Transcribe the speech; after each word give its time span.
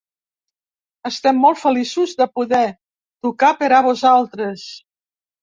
Estem 1.09 1.37
molt 1.41 1.59
feliços 1.63 2.15
de 2.23 2.27
poder 2.39 2.63
tocar 3.27 3.53
per 3.61 3.71
a 3.81 3.85
vosaltres. 3.91 4.67